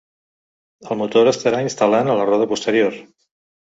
El 0.87 0.97
motor 1.01 1.29
estarà 1.33 1.61
instal·lant 1.67 2.11
a 2.15 2.19
la 2.21 2.27
roda 2.33 2.49
posterior. 2.55 2.99